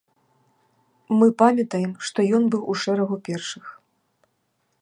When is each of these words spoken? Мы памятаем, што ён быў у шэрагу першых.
Мы 1.19 1.27
памятаем, 1.43 1.91
што 2.09 2.19
ён 2.39 2.43
быў 2.57 2.63
у 2.73 2.79
шэрагу 2.85 3.15
першых. 3.29 3.65